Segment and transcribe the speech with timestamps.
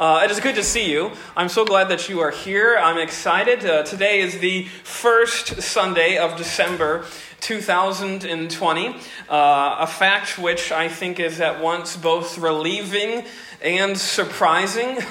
[0.00, 1.10] Uh, it is good to see you.
[1.36, 2.78] I'm so glad that you are here.
[2.80, 3.66] I'm excited.
[3.66, 7.04] Uh, today is the first Sunday of December
[7.40, 8.92] 2020, uh,
[9.28, 13.26] a fact which I think is at once both relieving
[13.60, 15.00] and surprising.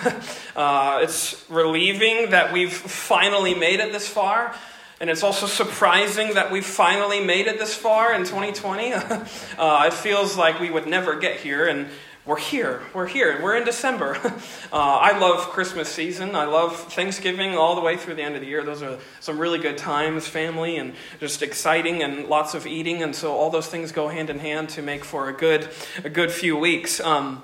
[0.56, 4.54] Uh, it's relieving that we've finally made it this far.
[5.00, 8.92] And it's also surprising that we finally made it this far in 2020.
[9.58, 11.88] uh, it feels like we would never get here, and
[12.26, 12.82] we're here.
[12.94, 13.42] We're here.
[13.42, 14.16] We're in December.
[14.24, 14.32] uh,
[14.72, 16.36] I love Christmas season.
[16.36, 18.64] I love Thanksgiving all the way through the end of the year.
[18.64, 23.02] Those are some really good times, family, and just exciting and lots of eating.
[23.02, 25.70] And so all those things go hand in hand to make for a good,
[26.04, 27.00] a good few weeks.
[27.00, 27.42] Um,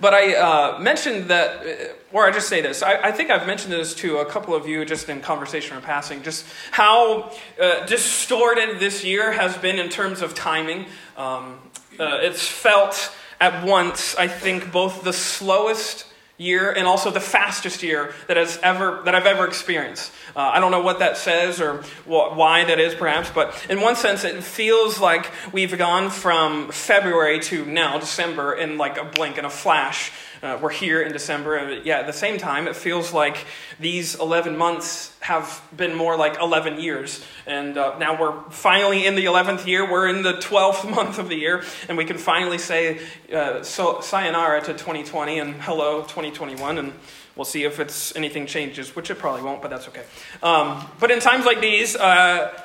[0.00, 2.82] but I uh, mentioned that, uh, or I just say this.
[2.82, 5.80] I, I, think I've mentioned this to a couple of you just in conversation or
[5.80, 10.86] passing, just how uh, distorted this year has been in terms of timing.
[11.16, 11.58] Um,
[11.98, 16.06] uh, it's felt at once, I think, both the slowest
[16.38, 20.12] year and also the fastest year that has ever that I've ever experienced.
[20.34, 23.80] Uh, I don't know what that says or wh- why that is, perhaps, but in
[23.80, 29.04] one sense, it feels like we've gone from February to now December in like a
[29.04, 30.12] blink and a flash.
[30.46, 33.36] Uh, we're here in December, and yeah, at the same time, it feels like
[33.80, 37.20] these 11 months have been more like 11 years.
[37.48, 41.28] And uh, now we're finally in the 11th year, we're in the 12th month of
[41.28, 43.00] the year, and we can finally say
[43.34, 46.78] uh, so, sayonara to 2020 and hello 2021.
[46.78, 46.92] And
[47.34, 50.04] we'll see if it's anything changes, which it probably won't, but that's okay.
[50.44, 52.56] Um, but in times like these, uh,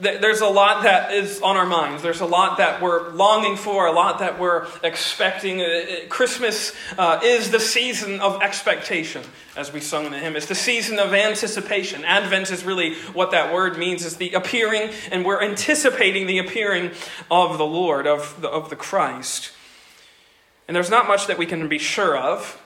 [0.00, 2.02] there's a lot that is on our minds.
[2.02, 5.60] There's a lot that we're longing for, a lot that we're expecting.
[5.60, 9.22] Uh, uh, Christmas uh, is the season of expectation,
[9.56, 10.36] as we sung in the hymn.
[10.36, 12.04] It's the season of anticipation.
[12.04, 16.92] Advent is really what that word means, is the appearing, and we're anticipating the appearing
[17.30, 19.52] of the Lord, of the, of the Christ.
[20.66, 22.60] And there's not much that we can be sure of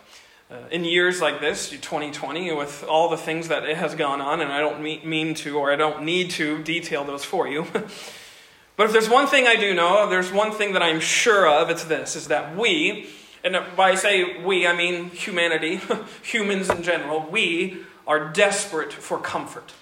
[0.54, 4.40] uh, in years like this, 2020, with all the things that it has gone on,
[4.40, 7.66] and I don't mean to or I don't need to detail those for you.
[8.76, 11.70] but if there's one thing I do know, there's one thing that I'm sure of,
[11.70, 13.08] it's this is that we,
[13.42, 15.80] and by I say we, I mean humanity,
[16.22, 19.72] humans in general, we are desperate for comfort.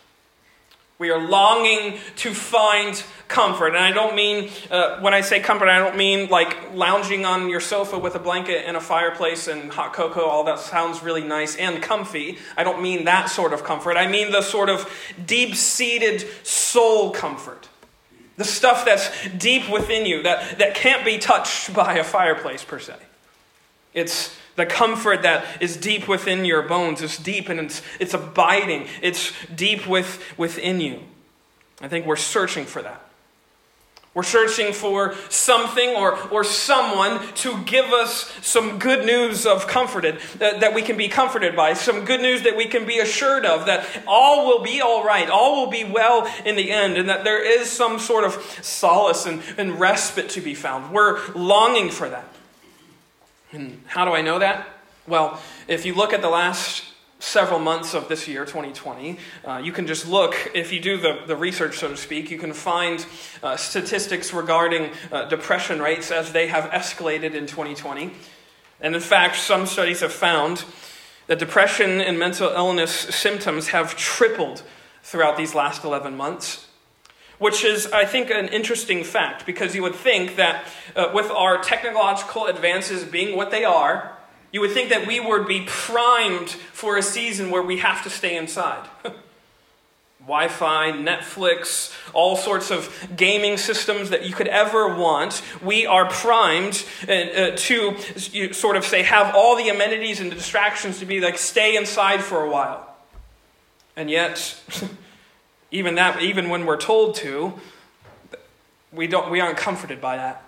[1.02, 3.74] We are longing to find comfort.
[3.74, 7.48] And I don't mean, uh, when I say comfort, I don't mean like lounging on
[7.48, 10.24] your sofa with a blanket and a fireplace and hot cocoa.
[10.26, 12.38] All that sounds really nice and comfy.
[12.56, 13.96] I don't mean that sort of comfort.
[13.96, 14.88] I mean the sort of
[15.26, 17.68] deep seated soul comfort.
[18.36, 22.78] The stuff that's deep within you that, that can't be touched by a fireplace, per
[22.78, 22.94] se.
[23.92, 27.02] It's the comfort that is deep within your bones.
[27.02, 28.86] It's deep and it's, it's abiding.
[29.00, 31.00] It's deep with, within you.
[31.80, 33.02] I think we're searching for that.
[34.14, 40.20] We're searching for something or, or someone to give us some good news of comforted,
[40.36, 43.46] that, that we can be comforted by, some good news that we can be assured
[43.46, 47.08] of, that all will be all right, all will be well in the end, and
[47.08, 50.92] that there is some sort of solace and, and respite to be found.
[50.92, 52.31] We're longing for that.
[53.52, 54.66] And how do I know that?
[55.06, 56.84] Well, if you look at the last
[57.18, 61.20] several months of this year, 2020, uh, you can just look, if you do the,
[61.26, 63.04] the research, so to speak, you can find
[63.42, 68.12] uh, statistics regarding uh, depression rates as they have escalated in 2020.
[68.80, 70.64] And in fact, some studies have found
[71.26, 74.62] that depression and mental illness symptoms have tripled
[75.02, 76.61] throughout these last 11 months
[77.42, 80.64] which is, I think, an interesting fact because you would think that
[80.94, 84.16] uh, with our technological advances being what they are,
[84.52, 88.10] you would think that we would be primed for a season where we have to
[88.10, 88.88] stay inside.
[90.20, 95.42] Wi Fi, Netflix, all sorts of gaming systems that you could ever want.
[95.60, 100.36] We are primed uh, uh, to sort of say, have all the amenities and the
[100.36, 102.94] distractions to be like, stay inside for a while.
[103.96, 104.62] And yet,
[105.72, 107.54] Even that, even when we're told to,
[108.92, 110.44] we, don't, we aren't comforted by that.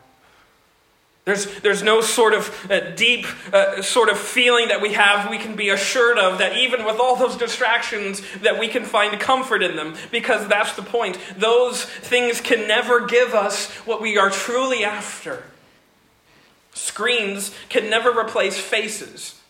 [1.25, 5.39] There's, there's no sort of uh, deep uh, sort of feeling that we have, we
[5.39, 9.63] can be assured of, that even with all those distractions, that we can find comfort
[9.63, 9.95] in them.
[10.11, 11.19] Because that's the point.
[11.39, 15.45] Those things can never give us what we are truly after.
[16.75, 19.41] Screens can never replace faces.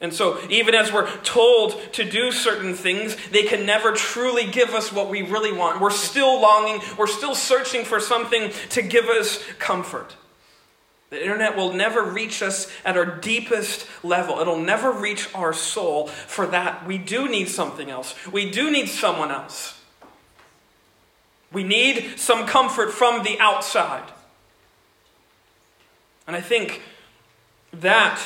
[0.00, 4.70] And so, even as we're told to do certain things, they can never truly give
[4.70, 5.80] us what we really want.
[5.80, 10.14] We're still longing, we're still searching for something to give us comfort.
[11.10, 14.40] The internet will never reach us at our deepest level.
[14.40, 16.08] It'll never reach our soul.
[16.08, 18.16] For that, we do need something else.
[18.32, 19.80] We do need someone else.
[21.52, 24.10] We need some comfort from the outside.
[26.26, 26.82] And I think
[27.72, 28.20] that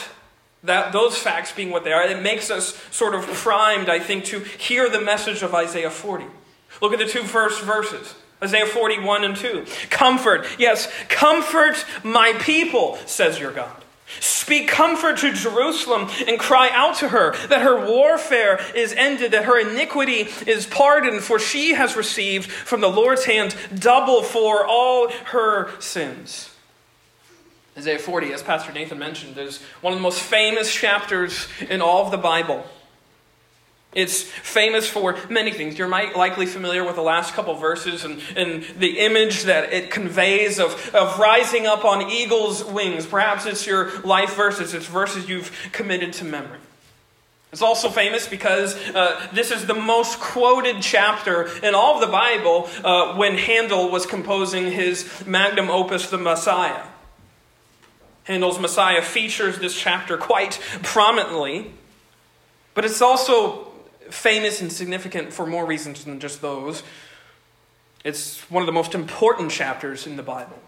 [0.64, 4.25] That, those facts being what they are, it makes us sort of primed, I think,
[4.26, 6.25] to hear the message of Isaiah 40.
[6.82, 8.14] Look at the two first verses.
[8.43, 9.66] Isaiah 41 and 2.
[9.90, 13.84] Comfort, yes, comfort my people, says your God.
[14.20, 19.44] Speak comfort to Jerusalem and cry out to her that her warfare is ended, that
[19.44, 25.10] her iniquity is pardoned, for she has received from the Lord's hand double for all
[25.26, 26.50] her sins.
[27.79, 32.05] Isaiah 40, as Pastor Nathan mentioned, is one of the most famous chapters in all
[32.05, 32.67] of the Bible.
[33.93, 35.79] It's famous for many things.
[35.79, 40.59] You're likely familiar with the last couple verses and, and the image that it conveys
[40.59, 43.07] of, of rising up on eagle's wings.
[43.07, 46.59] Perhaps it's your life verses, it's verses you've committed to memory.
[47.53, 52.13] It's also famous because uh, this is the most quoted chapter in all of the
[52.13, 56.83] Bible uh, when Handel was composing his magnum opus, The Messiah.
[58.29, 61.73] Handel's Messiah features this chapter quite prominently,
[62.75, 63.73] but it's also
[64.11, 66.83] famous and significant for more reasons than just those.
[68.05, 70.59] It's one of the most important chapters in the Bible.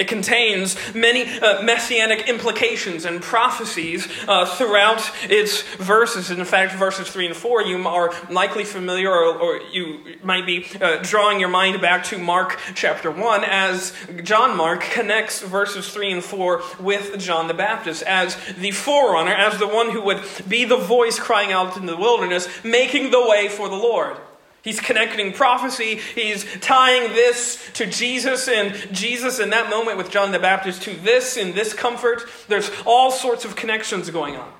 [0.00, 6.30] It contains many uh, messianic implications and prophecies uh, throughout its verses.
[6.30, 10.64] In fact, verses 3 and 4, you are likely familiar, or, or you might be
[10.80, 13.92] uh, drawing your mind back to Mark chapter 1, as
[14.22, 19.58] John Mark connects verses 3 and 4 with John the Baptist as the forerunner, as
[19.58, 23.50] the one who would be the voice crying out in the wilderness, making the way
[23.50, 24.16] for the Lord.
[24.62, 25.96] He's connecting prophecy.
[26.14, 30.94] He's tying this to Jesus and Jesus in that moment with John the Baptist to
[30.94, 32.22] this in this comfort.
[32.48, 34.52] There's all sorts of connections going on.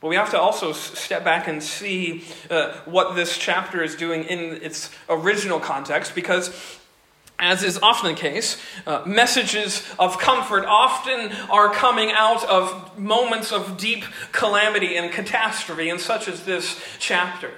[0.00, 4.24] But we have to also step back and see uh, what this chapter is doing
[4.24, 6.78] in its original context because,
[7.38, 13.50] as is often the case, uh, messages of comfort often are coming out of moments
[13.52, 17.50] of deep calamity and catastrophe, and such as this chapter.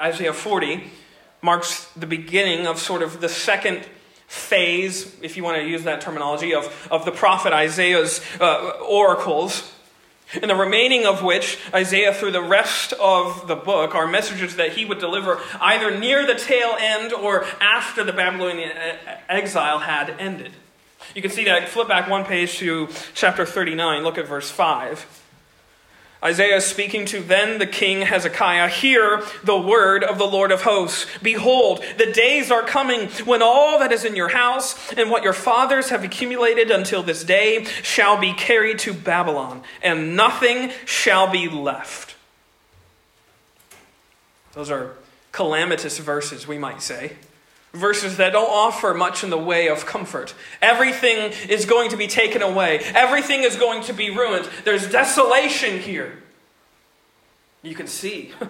[0.00, 0.90] Isaiah 40
[1.42, 3.86] marks the beginning of sort of the second
[4.26, 9.74] phase, if you want to use that terminology, of, of the prophet Isaiah's uh, oracles.
[10.42, 14.72] And the remaining of which, Isaiah, through the rest of the book, are messages that
[14.72, 18.70] he would deliver either near the tail end or after the Babylonian
[19.30, 20.52] exile had ended.
[21.14, 21.70] You can see that.
[21.70, 24.02] Flip back one page to chapter 39.
[24.02, 25.24] Look at verse 5.
[26.22, 30.62] Isaiah is speaking to then the king Hezekiah, Hear the word of the Lord of
[30.62, 31.06] hosts.
[31.22, 35.32] Behold, the days are coming when all that is in your house and what your
[35.32, 41.48] fathers have accumulated until this day shall be carried to Babylon, and nothing shall be
[41.48, 42.16] left.
[44.54, 44.96] Those are
[45.30, 47.12] calamitous verses, we might say
[47.78, 50.34] verses that don't offer much in the way of comfort.
[50.60, 54.48] Everything is going to be taken away, everything is going to be ruined.
[54.64, 56.22] There's desolation here.
[57.62, 58.34] You can see.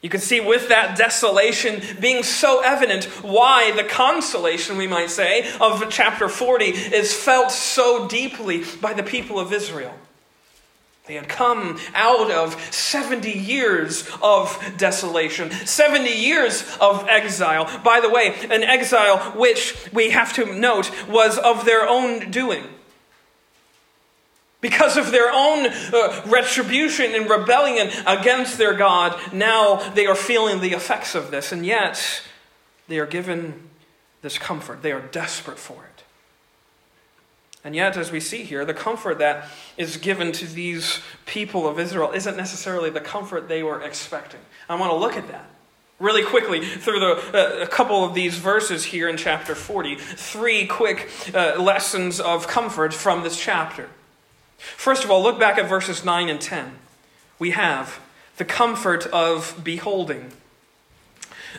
[0.00, 5.52] You can see with that desolation being so evident why the consolation, we might say,
[5.60, 9.92] of chapter 40 is felt so deeply by the people of Israel.
[11.08, 17.64] They had come out of 70 years of desolation, 70 years of exile.
[17.82, 22.64] By the way, an exile which we have to note was of their own doing.
[24.60, 30.60] Because of their own uh, retribution and rebellion against their God, now they are feeling
[30.60, 32.22] the effects of this, and yet
[32.86, 33.70] they are given
[34.20, 34.82] this comfort.
[34.82, 35.87] They are desperate for it.
[37.68, 39.46] And yet, as we see here, the comfort that
[39.76, 44.40] is given to these people of Israel isn't necessarily the comfort they were expecting.
[44.70, 45.44] I want to look at that
[45.98, 49.96] really quickly through the, uh, a couple of these verses here in chapter 40.
[49.96, 53.90] Three quick uh, lessons of comfort from this chapter.
[54.56, 56.72] First of all, look back at verses 9 and 10.
[57.38, 58.00] We have
[58.38, 60.32] the comfort of beholding.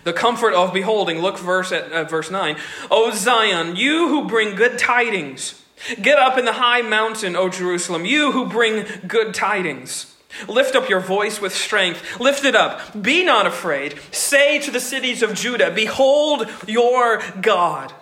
[0.06, 1.20] The comfort of beholding.
[1.20, 2.58] Look verse at uh, verse 9.
[2.90, 5.64] O Zion, you who bring good tidings
[6.02, 10.16] Get up in the high mountain, O Jerusalem, you who bring good tidings.
[10.48, 12.20] Lift up your voice with strength.
[12.20, 13.02] Lift it up.
[13.02, 14.00] Be not afraid.
[14.12, 17.94] Say to the cities of Judah, Behold your God.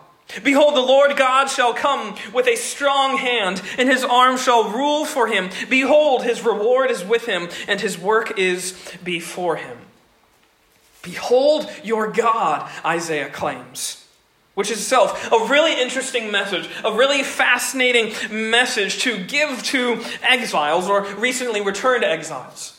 [0.44, 5.06] Behold, the Lord God shall come with a strong hand, and his arm shall rule
[5.06, 5.50] for him.
[5.70, 9.78] Behold, his reward is with him, and his work is before him.
[11.02, 14.06] Behold your God, Isaiah claims
[14.58, 20.90] which is itself a really interesting message, a really fascinating message to give to exiles
[20.90, 22.74] or recently returned exiles.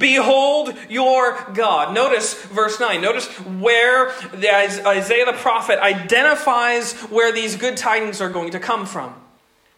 [0.00, 1.94] Behold your God.
[1.94, 3.00] Notice verse 9.
[3.00, 9.14] Notice where Isaiah the prophet identifies where these good tidings are going to come from.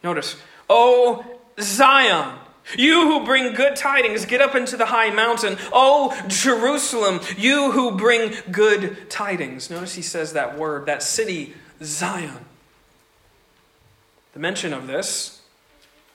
[0.02, 0.36] Notice,
[0.70, 1.22] O
[1.60, 2.38] Zion,
[2.76, 5.56] you who bring good tidings, get up into the high mountain.
[5.72, 9.70] O Jerusalem, you who bring good tidings.
[9.70, 12.44] Notice he says that word, that city, Zion.
[14.32, 15.40] The mention of this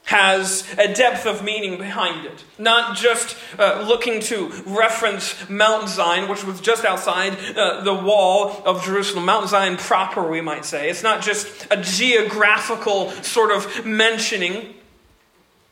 [0.04, 2.44] has a depth of meaning behind it.
[2.58, 8.62] Not just uh, looking to reference Mount Zion, which was just outside uh, the wall
[8.66, 10.90] of Jerusalem, Mount Zion proper, we might say.
[10.90, 14.74] It's not just a geographical sort of mentioning.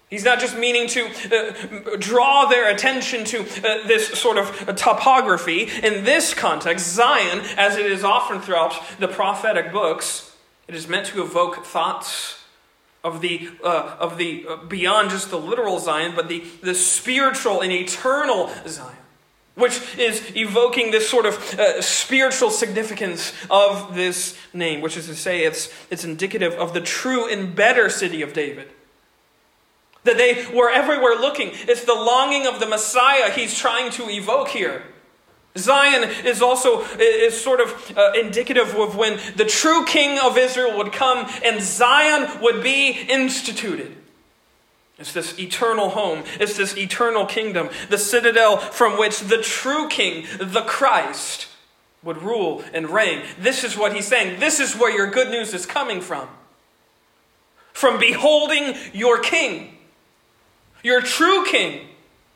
[0.09, 5.69] He's not just meaning to uh, draw their attention to uh, this sort of topography.
[5.83, 10.35] In this context, Zion, as it is often throughout the prophetic books,
[10.67, 12.43] it is meant to evoke thoughts
[13.03, 17.61] of the, uh, of the uh, beyond just the literal Zion, but the, the spiritual
[17.61, 18.97] and eternal Zion,
[19.53, 25.15] which is evoking this sort of uh, spiritual significance of this name, which is to
[25.15, 28.69] say, it's, it's indicative of the true and better city of David.
[30.05, 31.51] That they were everywhere looking.
[31.53, 34.83] It's the longing of the Messiah he's trying to evoke here.
[35.57, 40.77] Zion is also is sort of uh, indicative of when the true king of Israel
[40.77, 43.95] would come and Zion would be instituted.
[44.99, 46.23] It's this eternal home.
[46.39, 51.47] It's this eternal kingdom, the citadel from which the true king, the Christ,
[52.03, 53.23] would rule and reign.
[53.39, 54.39] This is what he's saying.
[54.39, 56.27] This is where your good news is coming from.
[57.71, 59.77] From beholding your king,
[60.83, 61.87] your true king,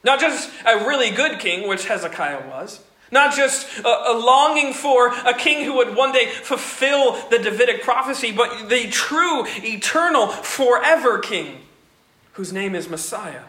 [0.03, 2.81] not just a really good king, which Hezekiah was
[3.13, 7.83] not just a, a, longing for a king who would one day fulfill the Davidic
[7.83, 11.59] prophecy, but the true, eternal, forever king
[12.33, 13.43] whose name is Messiah.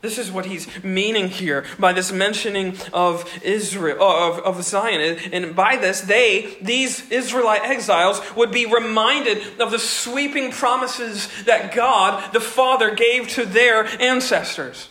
[0.00, 5.18] This is what he's meaning here by this mentioning of Israel, uh, of, of Zion.
[5.32, 11.74] And by this, they, these Israelite exiles, would be reminded of the sweeping promises that
[11.74, 14.88] God, the Father, gave to their ancestors.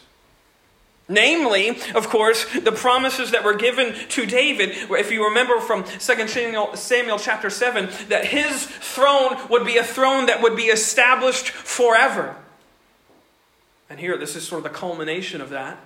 [1.10, 6.28] Namely, of course, the promises that were given to David, if you remember from 2
[6.28, 11.50] Samuel, Samuel, chapter 7, that his throne would be a throne that would be established
[11.50, 12.36] forever.
[13.90, 15.78] And here, this is sort of the culmination of that.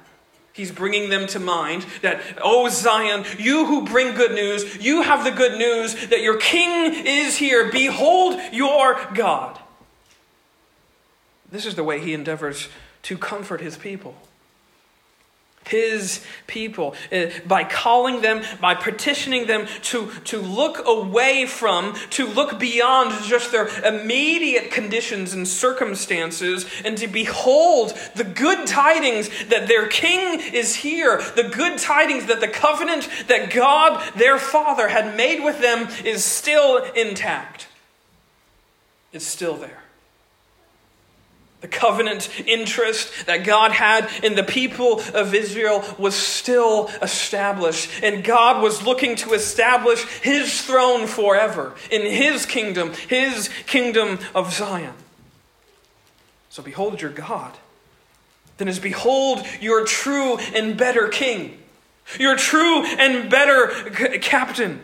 [0.53, 5.23] He's bringing them to mind that, oh Zion, you who bring good news, you have
[5.23, 7.71] the good news that your king is here.
[7.71, 9.57] Behold your God.
[11.49, 12.67] This is the way he endeavors
[13.03, 14.15] to comfort his people
[15.71, 22.27] his people uh, by calling them by petitioning them to, to look away from to
[22.27, 29.67] look beyond just their immediate conditions and circumstances and to behold the good tidings that
[29.67, 35.15] their king is here the good tidings that the covenant that god their father had
[35.15, 37.67] made with them is still intact.
[39.13, 39.80] It's still there
[41.61, 47.89] the covenant interest that God had in the people of Israel was still established.
[48.03, 54.51] And God was looking to establish his throne forever in his kingdom, his kingdom of
[54.51, 54.95] Zion.
[56.49, 57.55] So behold your God.
[58.57, 61.59] Then is behold your true and better king,
[62.19, 64.81] your true and better c- captain.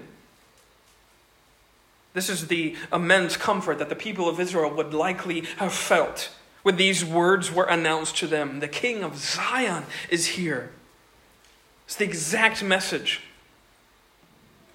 [2.13, 6.31] This is the immense comfort that the people of Israel would likely have felt
[6.67, 10.69] when these words were announced to them The King of Zion is here.
[11.85, 13.21] It's the exact message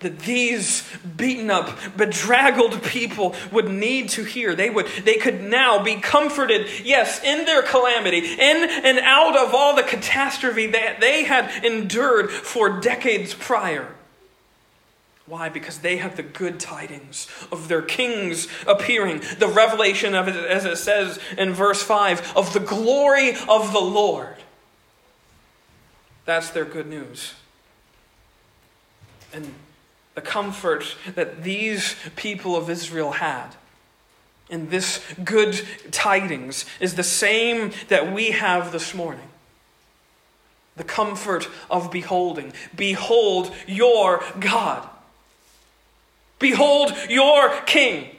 [0.00, 4.54] that these beaten up, bedraggled people would need to hear.
[4.54, 9.54] They, would, they could now be comforted, yes, in their calamity, in and out of
[9.54, 13.86] all the catastrophe that they had endured for decades prior.
[15.26, 15.48] Why?
[15.48, 19.22] Because they have the good tidings of their kings appearing.
[19.38, 23.80] The revelation of it, as it says in verse 5, of the glory of the
[23.80, 24.36] Lord.
[26.24, 27.34] That's their good news.
[29.32, 29.54] And
[30.14, 33.54] the comfort that these people of Israel had
[34.50, 35.60] in this good
[35.90, 39.28] tidings is the same that we have this morning.
[40.76, 42.52] The comfort of beholding.
[42.76, 44.88] Behold your God.
[46.42, 48.10] Behold your king.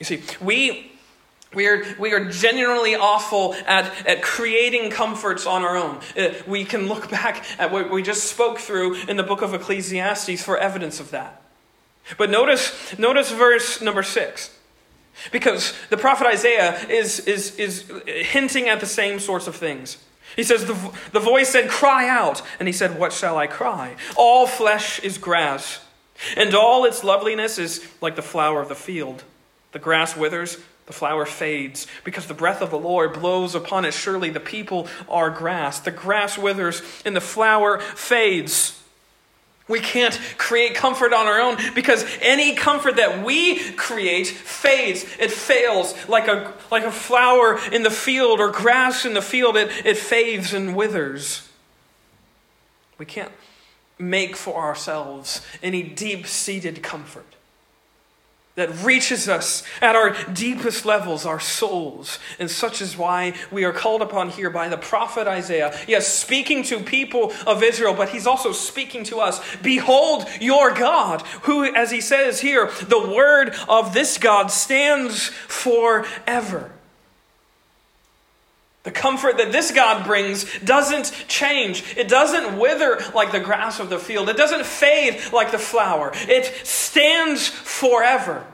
[0.00, 0.92] You see, we
[1.54, 6.00] we are, we are genuinely awful at, at creating comforts on our own.
[6.16, 9.52] Uh, we can look back at what we just spoke through in the book of
[9.52, 11.42] Ecclesiastes for evidence of that.
[12.16, 14.56] But notice, notice verse number six.
[15.30, 19.98] Because the prophet Isaiah is, is, is hinting at the same sorts of things.
[20.34, 22.40] He says, the, the voice said, Cry out.
[22.58, 23.96] And he said, What shall I cry?
[24.16, 25.80] All flesh is grass
[26.36, 29.24] and all its loveliness is like the flower of the field.
[29.72, 33.94] The grass withers, The flower fades because the breath of the Lord blows upon it.
[33.94, 35.80] Surely the people are grass.
[35.80, 38.78] The grass withers and the flower fades.
[39.68, 45.04] We can't create comfort on our own because any comfort that we create fades.
[45.20, 49.56] It fails like a, like a flower in the field or grass in the field.
[49.56, 51.48] It, it fades and withers.
[52.98, 53.32] We can't
[53.98, 57.26] make for ourselves any deep seated comfort
[58.54, 62.18] that reaches us at our deepest levels, our souls.
[62.38, 65.78] And such is why we are called upon here by the prophet Isaiah.
[65.88, 69.40] Yes, speaking to people of Israel, but he's also speaking to us.
[69.62, 76.70] Behold your God, who, as he says here, the word of this God stands forever.
[78.82, 81.96] The comfort that this God brings doesn't change.
[81.96, 84.28] It doesn't wither like the grass of the field.
[84.28, 86.10] It doesn't fade like the flower.
[86.14, 88.44] It stands forever,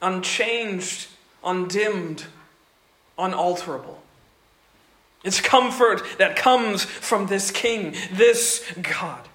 [0.00, 1.08] unchanged,
[1.42, 2.24] undimmed,
[3.18, 4.00] unalterable.
[5.22, 9.28] It's comfort that comes from this King, this God.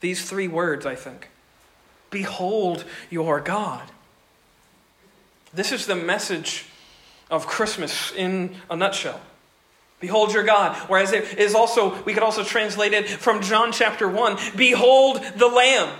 [0.00, 1.28] These three words, I think.
[2.10, 3.90] Behold your God.
[5.52, 6.66] This is the message
[7.30, 9.20] of Christmas in a nutshell.
[10.00, 10.76] Behold your God.
[10.88, 15.48] Whereas it is also, we could also translate it from John chapter 1 Behold the
[15.48, 15.96] Lamb.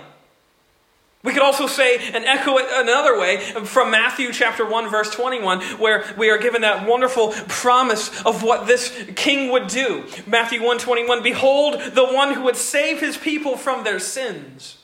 [1.21, 5.59] We could also say and echo it another way from Matthew chapter 1 verse 21
[5.77, 10.05] where we are given that wonderful promise of what this king would do.
[10.25, 14.77] Matthew 121 behold the one who would save his people from their sins.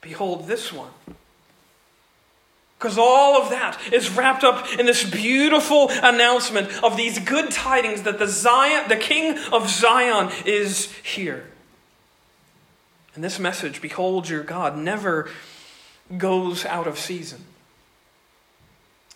[0.00, 0.90] Behold this one.
[2.78, 8.02] Because all of that is wrapped up in this beautiful announcement of these good tidings
[8.02, 11.46] that the Zion, the King of Zion is here.
[13.14, 15.30] And this message, behold your God, never
[16.18, 17.44] goes out of season.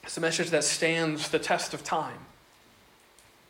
[0.02, 2.18] It's a message that stands the test of time.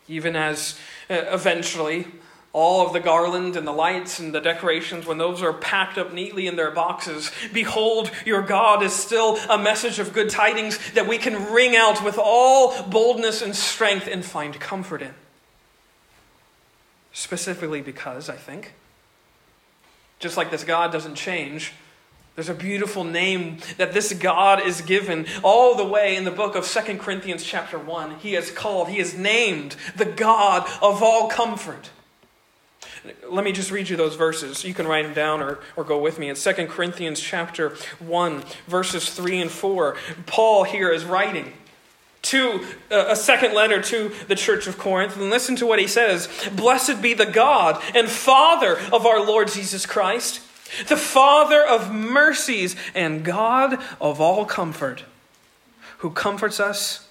[0.08, 0.76] Even as
[1.08, 2.08] uh, eventually
[2.52, 6.12] all of the garland and the lights and the decorations, when those are packed up
[6.12, 11.06] neatly in their boxes, behold, your God is still a message of good tidings that
[11.06, 15.14] we can ring out with all boldness and strength and find comfort in.
[17.12, 18.72] Specifically because, I think,
[20.18, 21.72] just like this God doesn't change,
[22.34, 26.56] there's a beautiful name that this God is given all the way in the book
[26.56, 28.18] of Second Corinthians chapter 1.
[28.18, 31.90] He is called, he is named the God of all comfort.
[33.28, 34.64] Let me just read you those verses.
[34.64, 36.28] You can write them down or, or go with me.
[36.28, 39.96] It's 2 Corinthians chapter 1, verses 3 and 4.
[40.26, 41.52] Paul here is writing
[42.22, 45.16] to uh, a second letter to the church of Corinth.
[45.16, 49.48] And listen to what he says Blessed be the God and Father of our Lord
[49.48, 50.42] Jesus Christ,
[50.88, 55.04] the Father of mercies and God of all comfort,
[55.98, 57.08] who comforts us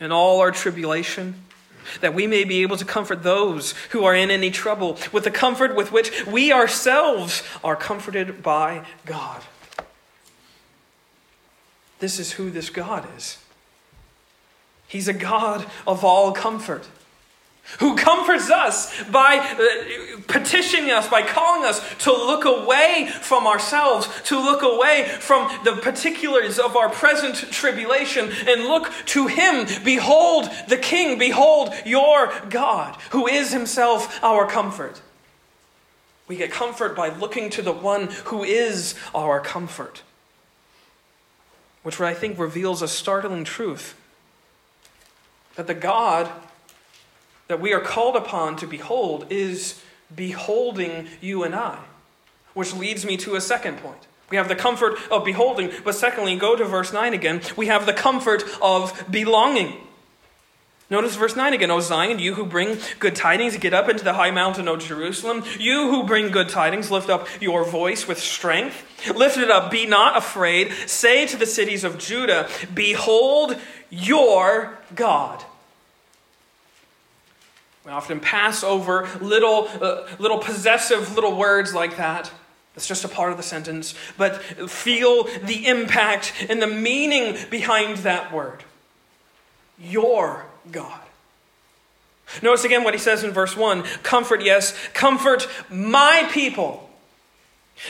[0.00, 1.44] in all our tribulation
[2.00, 5.30] that we may be able to comfort those who are in any trouble with the
[5.30, 9.42] comfort with which we ourselves are comforted by God.
[11.98, 13.38] This is who this God is.
[14.86, 16.88] He's a God of all comfort
[17.78, 24.08] who comforts us by uh, petitioning us, by calling us to look away from ourselves,
[24.24, 29.66] to look away from the particulars of our present tribulation, and look to Him.
[29.84, 35.00] Behold the King, behold your God, who is Himself our comfort.
[36.26, 40.02] We get comfort by looking to the one who is our comfort,
[41.82, 43.94] which I think reveals a startling truth
[45.56, 46.30] that the God
[47.48, 49.82] that we are called upon to behold is
[50.14, 51.78] beholding you and I.
[52.54, 54.06] Which leads me to a second point.
[54.30, 57.40] We have the comfort of beholding, but secondly, go to verse 9 again.
[57.56, 59.74] We have the comfort of belonging.
[60.90, 61.70] Notice verse 9 again.
[61.70, 65.44] O Zion, you who bring good tidings, get up into the high mountain, O Jerusalem.
[65.58, 68.84] You who bring good tidings, lift up your voice with strength.
[69.14, 70.72] Lift it up, be not afraid.
[70.86, 73.56] Say to the cities of Judah, Behold
[73.90, 75.44] your God.
[77.88, 82.30] We often pass over little, uh, little possessive little words like that.
[82.76, 83.94] It's just a part of the sentence.
[84.18, 88.62] But feel the impact and the meaning behind that word.
[89.80, 91.00] Your God.
[92.42, 96.87] Notice again what he says in verse 1 Comfort, yes, comfort my people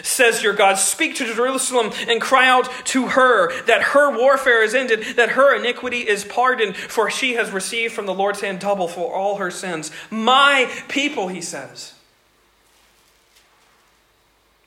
[0.03, 0.75] says your God.
[0.77, 5.55] Speak to Jerusalem and cry out to her that her warfare is ended, that her
[5.55, 9.51] iniquity is pardoned, for she has received from the Lord's hand double for all her
[9.51, 9.91] sins.
[10.11, 11.95] My people, he says.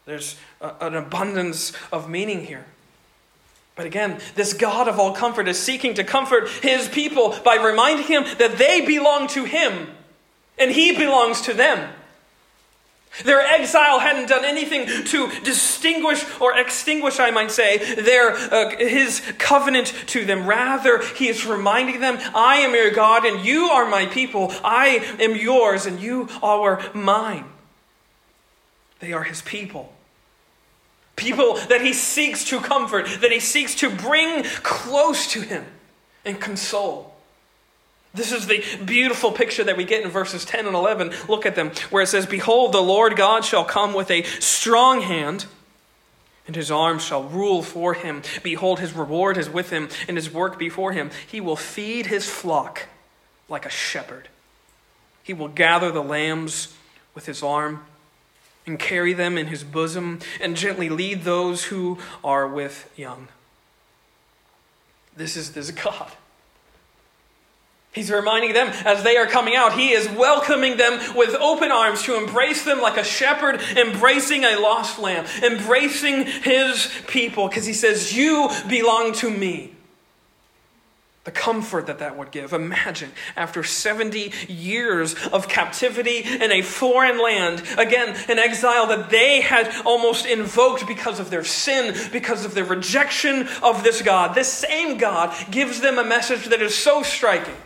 [0.06, 2.66] There's an abundance of meaning here.
[3.76, 8.06] But again, this God of all comfort is seeking to comfort his people by reminding
[8.06, 9.88] him that they belong to him
[10.58, 11.92] and he belongs to them.
[13.26, 19.22] Their exile hadn't done anything to distinguish or extinguish, I might say, their, uh, his
[19.38, 20.48] covenant to them.
[20.48, 24.54] Rather, he is reminding them, I am your God and you are my people.
[24.64, 27.46] I am yours and you are mine.
[29.02, 29.94] They are his people.
[31.18, 35.66] People that he seeks to comfort, that he seeks to bring close to him
[36.24, 37.11] and console.
[38.14, 41.14] This is the beautiful picture that we get in verses 10 and 11.
[41.30, 45.02] Look at them, where it says, Behold, the Lord God shall come with a strong
[45.02, 45.46] hand,
[46.46, 48.22] and his arm shall rule for him.
[48.44, 51.10] Behold, his reward is with him, and his work before him.
[51.26, 52.88] He will feed his flock
[53.48, 54.28] like a shepherd.
[55.24, 56.76] He will gather the lambs
[57.16, 57.86] with his arm
[58.68, 63.30] and carry them in his bosom, and gently lead those who are with young.
[65.16, 66.12] This is this God
[67.94, 72.04] He's reminding them as they are coming out, he is welcoming them with open arms
[72.04, 77.74] to embrace them like a shepherd embracing a lost lamb, embracing his people, because he
[77.74, 79.74] says, You belong to me.
[81.26, 82.54] The comfort that that would give.
[82.54, 89.42] Imagine after 70 years of captivity in a foreign land, again, an exile that they
[89.42, 94.34] had almost invoked because of their sin, because of their rejection of this God.
[94.34, 97.58] This same God gives them a message that is so striking.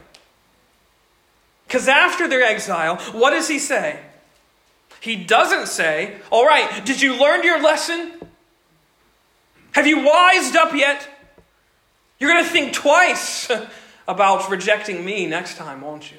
[1.67, 3.99] Because after their exile, what does he say?
[4.99, 8.11] He doesn't say, All right, did you learn your lesson?
[9.73, 11.07] Have you wised up yet?
[12.19, 13.51] You're going to think twice
[14.07, 16.17] about rejecting me next time, won't you?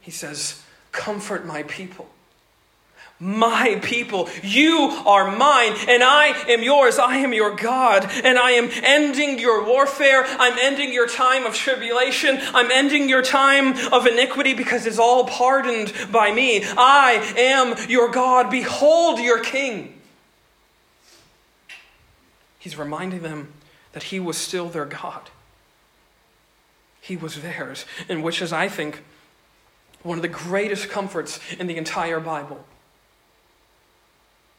[0.00, 2.08] He says, Comfort my people
[3.18, 4.28] my people.
[4.42, 6.98] You are mine, and I am yours.
[6.98, 10.24] I am your God, and I am ending your warfare.
[10.26, 12.38] I'm ending your time of tribulation.
[12.54, 16.62] I'm ending your time of iniquity because it's all pardoned by me.
[16.64, 18.50] I am your God.
[18.50, 19.94] Behold your King.
[22.58, 23.52] He's reminding them
[23.92, 25.30] that he was still their God.
[27.00, 29.02] He was theirs, and which is, I think,
[30.02, 32.64] one of the greatest comforts in the entire Bible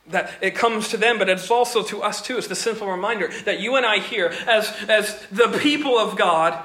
[0.09, 2.37] that it comes to them, but it's also to us too.
[2.37, 6.57] It's the simple reminder that you and I here, as, as the people of God,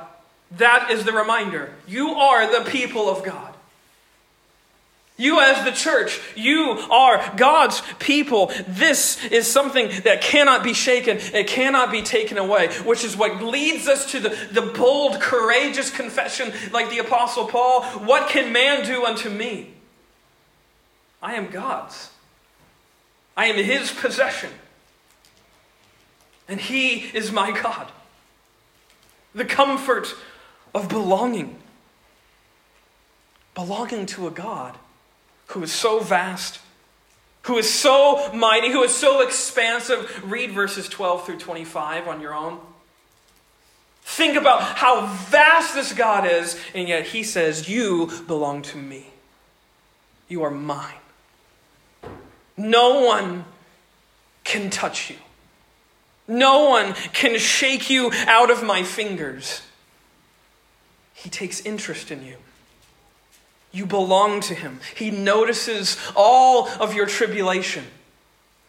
[0.59, 1.73] that is the reminder.
[1.87, 3.53] You are the people of God.
[5.19, 8.51] You, as the church, you are God's people.
[8.67, 13.43] This is something that cannot be shaken, it cannot be taken away, which is what
[13.43, 18.85] leads us to the, the bold, courageous confession, like the Apostle Paul What can man
[18.87, 19.75] do unto me?
[21.23, 22.11] I am God's.
[23.37, 24.51] I am his possession.
[26.49, 27.91] And he is my God.
[29.35, 30.15] The comfort
[30.75, 31.59] of belonging.
[33.55, 34.77] Belonging to a God
[35.49, 36.61] who is so vast,
[37.43, 40.23] who is so mighty, who is so expansive.
[40.31, 42.59] Read verses 12 through 25 on your own.
[44.03, 49.07] Think about how vast this God is, and yet he says, You belong to me.
[50.29, 51.02] You are mine.
[52.57, 53.45] No one
[54.45, 55.17] can touch you.
[56.29, 59.63] No one can shake you out of my fingers.
[61.15, 62.37] He takes interest in you.
[63.73, 64.81] You belong to him.
[64.95, 67.85] He notices all of your tribulation.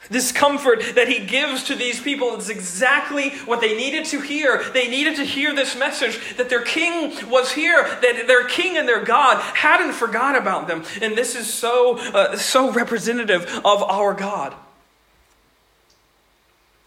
[0.09, 4.63] This comfort that he gives to these people is exactly what they needed to hear.
[4.73, 8.87] They needed to hear this message that their king was here, that their king and
[8.87, 10.83] their God hadn't forgot about them.
[11.01, 14.53] And this is so, uh, so representative of our God.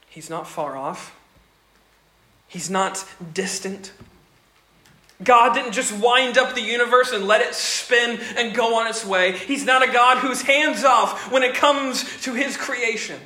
[0.08, 1.14] He's not far off,
[2.48, 3.92] he's not distant.
[5.22, 9.04] God didn't just wind up the universe and let it spin and go on its
[9.04, 9.32] way.
[9.32, 13.18] He's not a God who's hands off when it comes to his creation.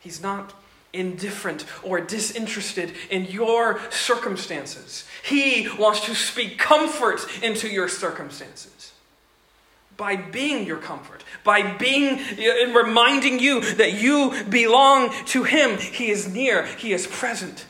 [0.00, 0.54] He's not
[0.92, 5.04] indifferent or disinterested in your circumstances.
[5.22, 8.92] He wants to speak comfort into your circumstances
[9.96, 15.76] by being your comfort, by being and reminding you that you belong to him.
[15.78, 17.66] He is near, he is present.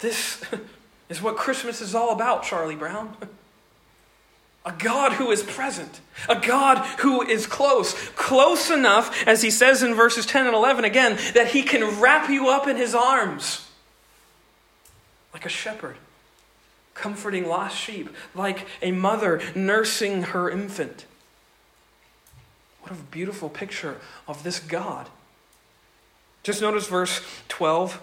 [0.00, 0.44] This
[1.12, 3.14] is what Christmas is all about, Charlie Brown.
[4.64, 6.00] A God who is present.
[6.28, 7.94] A God who is close.
[8.10, 12.30] Close enough, as he says in verses 10 and 11 again, that he can wrap
[12.30, 13.68] you up in his arms.
[15.34, 15.96] Like a shepherd
[16.94, 18.08] comforting lost sheep.
[18.34, 21.04] Like a mother nursing her infant.
[22.82, 25.08] What a beautiful picture of this God.
[26.42, 28.00] Just notice verse 12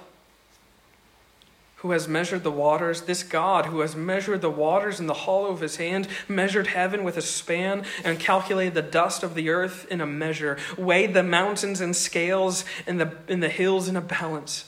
[1.80, 5.48] who has measured the waters, this God who has measured the waters in the hollow
[5.48, 9.88] of his hand, measured heaven with a span, and calculated the dust of the earth
[9.90, 14.02] in a measure, weighed the mountains in scales and the, in the hills in a
[14.02, 14.66] balance.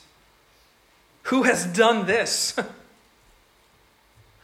[1.24, 2.58] Who has done this?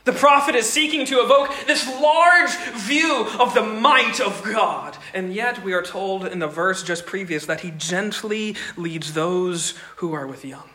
[0.03, 4.95] The prophet is seeking to evoke this large view of the might of God.
[5.13, 9.71] And yet, we are told in the verse just previous that he gently leads those
[9.97, 10.69] who are with young.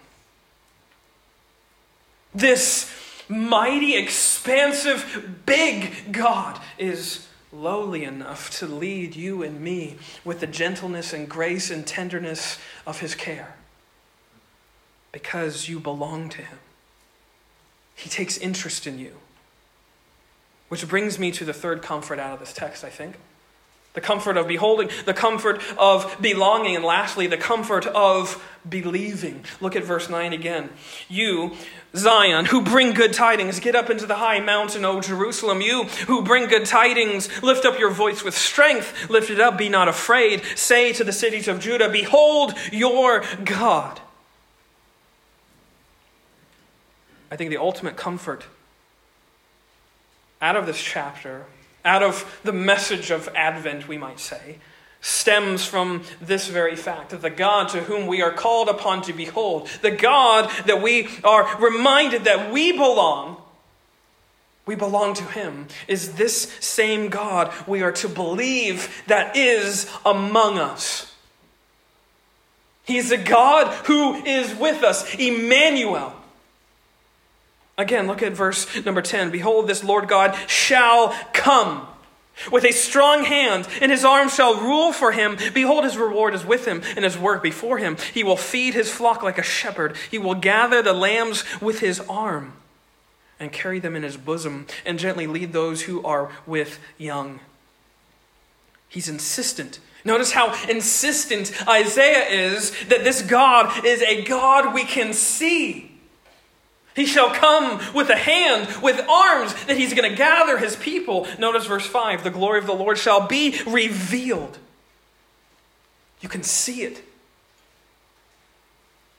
[2.35, 2.91] This
[3.29, 11.13] mighty, expansive, big God is lowly enough to lead you and me with the gentleness
[11.13, 13.57] and grace and tenderness of his care
[15.13, 16.59] because you belong to him.
[17.95, 19.17] He takes interest in you.
[20.69, 23.17] Which brings me to the third comfort out of this text, I think.
[23.95, 29.45] The comfort of beholding, the comfort of belonging, and lastly, the comfort of believing.
[29.61, 30.71] Look at verse 9 again.
[31.09, 31.57] You,
[31.95, 35.61] Zion, who bring good tidings, get up into the high mountain, O Jerusalem.
[35.61, 39.11] You who bring good tidings, lift up your voice with strength.
[39.11, 40.43] Lift it up, be not afraid.
[40.57, 44.01] Say to the cities of Judah, Behold your God.
[47.31, 48.45] I think the ultimate comfort
[50.43, 51.47] out of this chapter,
[51.85, 54.59] out of the message of Advent, we might say,
[55.01, 59.13] stems from this very fact that the God to whom we are called upon to
[59.13, 63.37] behold, the God that we are reminded that we belong,
[64.65, 70.59] we belong to Him, is this same God we are to believe that is among
[70.59, 71.13] us.
[72.85, 76.15] He's a God who is with us, Emmanuel.
[77.79, 79.31] Again, look at verse number 10.
[79.31, 81.87] Behold, this Lord God shall come
[82.51, 85.37] with a strong hand, and his arm shall rule for him.
[85.55, 87.97] Behold, his reward is with him, and his work before him.
[88.15, 89.97] He will feed his flock like a shepherd.
[90.11, 92.55] He will gather the lambs with his arm,
[93.39, 97.41] and carry them in his bosom, and gently lead those who are with young.
[98.89, 99.79] He's insistent.
[100.05, 105.92] Notice how insistent Isaiah is that this God is a God we can see.
[106.95, 111.27] He shall come with a hand, with arms, that he's going to gather his people.
[111.39, 114.59] Notice verse 5 the glory of the Lord shall be revealed.
[116.21, 117.03] You can see it.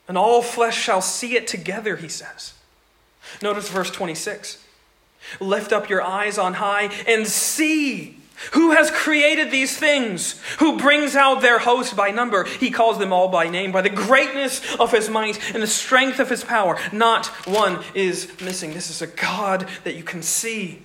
[0.08, 2.54] And all flesh shall see it together, he says.
[3.42, 4.64] Notice verse 26
[5.40, 8.18] Lift up your eyes on high and see
[8.52, 10.40] who has created these things?
[10.60, 12.44] Who brings out their host by number?
[12.44, 16.20] He calls them all by name, by the greatness of his might and the strength
[16.20, 16.78] of his power.
[16.92, 18.74] Not one is missing.
[18.74, 20.84] This is a God that you can see.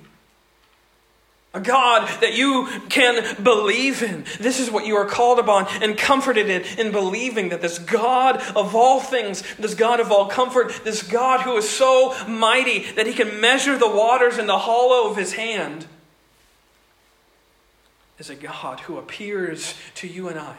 [1.55, 4.25] A God that you can believe in.
[4.39, 8.37] This is what you are called upon and comforted in, in believing that this God
[8.55, 13.07] of all things, this God of all comfort, this God who is so mighty that
[13.07, 15.87] he can measure the waters in the hollow of his hand
[18.19, 20.57] is a God who appears to you and I.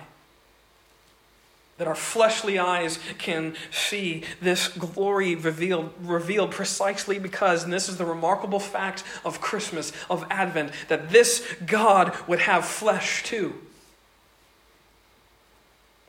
[1.78, 7.98] That our fleshly eyes can see this glory revealed, revealed precisely because, and this is
[7.98, 13.56] the remarkable fact of Christmas, of Advent, that this God would have flesh too.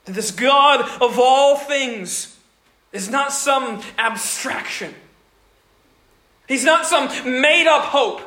[0.07, 2.37] That this God of all things
[2.93, 4.95] is not some abstraction.
[6.49, 8.23] He's not some made up hope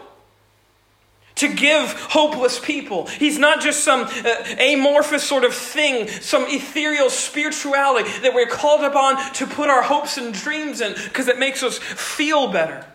[1.36, 3.08] to give hopeless people.
[3.08, 8.84] He's not just some uh, amorphous sort of thing, some ethereal spirituality that we're called
[8.84, 12.86] upon to put our hopes and dreams in because it makes us feel better.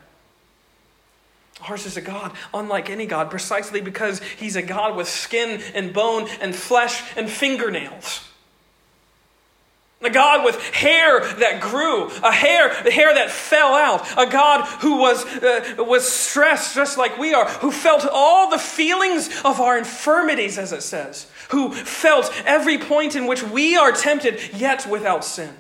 [1.69, 5.93] Ours is a God unlike any God, precisely because He's a God with skin and
[5.93, 8.28] bone and flesh and fingernails.
[10.01, 14.99] A God with hair that grew, a hair, hair that fell out, a God who
[14.99, 19.77] was, uh, was stressed just like we are, who felt all the feelings of our
[19.77, 25.25] infirmities, as it says, who felt every point in which we are tempted, yet without
[25.25, 25.53] sin.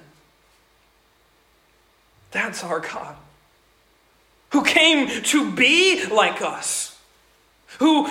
[2.30, 3.16] That's our God,
[4.50, 6.87] who came to be like us
[7.78, 8.06] who,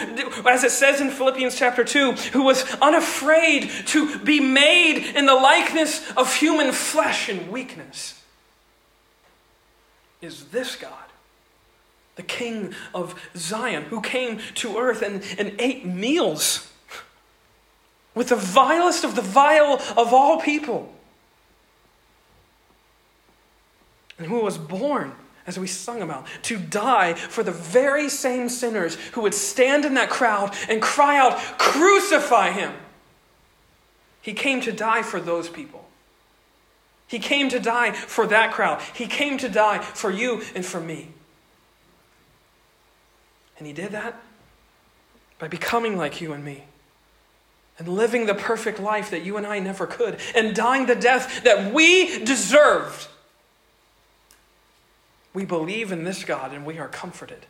[0.48, 5.34] as it says in Philippians chapter 2, who was unafraid to be made in the
[5.34, 8.22] likeness of human flesh and weakness,
[10.22, 10.92] is this God,
[12.16, 16.72] the King of Zion, who came to earth and, and ate meals
[18.14, 20.94] with the vilest of the vile of all people,
[24.18, 25.14] and who was born
[25.48, 29.94] as we sung about, to die for the very same sinners who would stand in
[29.94, 32.74] that crowd and cry out, Crucify him!
[34.22, 35.88] He came to die for those people.
[37.08, 38.82] He came to die for that crowd.
[38.94, 41.08] He came to die for you and for me.
[43.58, 44.22] And He did that
[45.40, 46.66] by becoming like you and me
[47.80, 51.44] and living the perfect life that you and I never could and dying the death
[51.44, 53.08] that we deserved.
[55.38, 57.46] We believe in this God and we are comforted.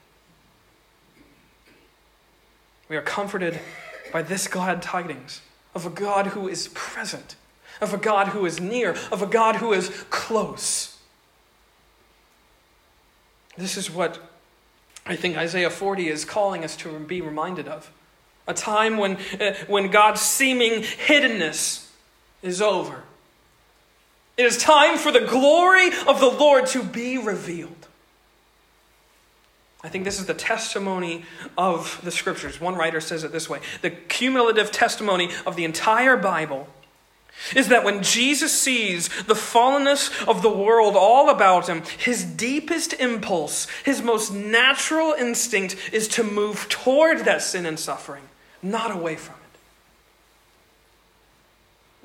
[2.89, 3.62] We are comforted
[4.12, 5.39] by this glad tidings
[5.73, 7.38] of a God who is present,
[7.80, 10.97] of a God who is near, of a God who is close.
[13.58, 14.19] This is what
[15.06, 17.89] I think Isaiah 40 is calling us to be reminded of.
[18.50, 21.89] A time when, uh, when God's seeming hiddenness
[22.41, 23.04] is over.
[24.36, 27.76] It is time for the glory of the Lord to be revealed.
[29.88, 31.23] I think this is the testimony
[31.58, 32.60] of the scriptures.
[32.60, 36.67] One writer says it this way the cumulative testimony of the entire Bible
[37.56, 42.91] is that when Jesus sees the fallenness of the world all about him, his deepest
[42.95, 48.23] impulse, his most natural instinct is to move toward that sin and suffering,
[48.62, 49.37] not away from it.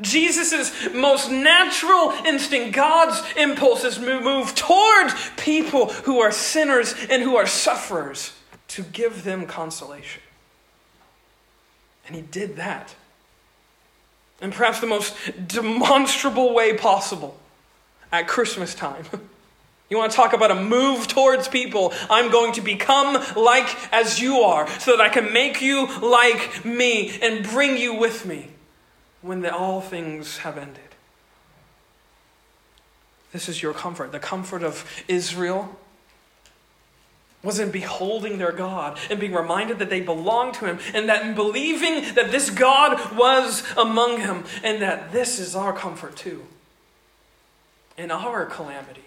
[0.02, 7.46] Jesus' most natural instinct, God's impulses move towards people who are sinners and who are
[7.46, 8.32] sufferers
[8.68, 10.22] to give them consolation.
[12.06, 12.94] And he did that
[14.40, 15.14] in perhaps the most
[15.46, 17.38] demonstrable way possible
[18.10, 19.04] at Christmas time.
[19.90, 21.92] You want to talk about a move towards people?
[22.08, 26.64] I'm going to become like as you are so that I can make you like
[26.64, 28.48] me and bring you with me
[29.22, 30.80] when the, all things have ended.
[33.32, 34.12] This is your comfort.
[34.12, 35.78] The comfort of Israel
[37.42, 41.26] was in beholding their God and being reminded that they belonged to Him, and that
[41.26, 46.44] in believing that this God was among Him, and that this is our comfort too.
[47.98, 49.04] In our calamity,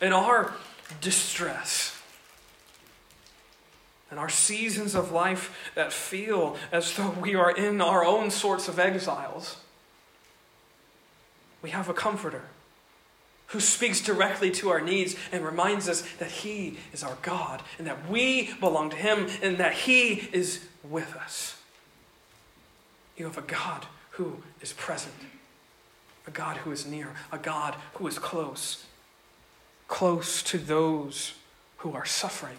[0.00, 0.52] in our
[1.00, 1.91] distress,
[4.12, 8.68] in our seasons of life that feel as though we are in our own sorts
[8.68, 9.56] of exiles,
[11.62, 12.42] we have a comforter
[13.48, 17.86] who speaks directly to our needs and reminds us that He is our God and
[17.86, 21.56] that we belong to Him and that He is with us.
[23.16, 25.14] You have a God who is present,
[26.26, 28.84] a God who is near, a God who is close,
[29.88, 31.32] close to those
[31.78, 32.58] who are suffering.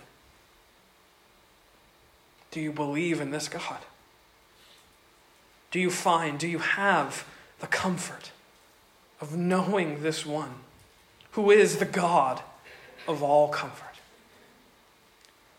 [2.54, 3.80] Do you believe in this God?
[5.72, 7.26] Do you find, do you have
[7.60, 8.32] the comfort
[9.20, 10.54] of knowing this one?
[11.34, 12.42] who is the God
[13.08, 13.96] of all comfort.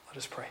[0.08, 0.46] Let us pray.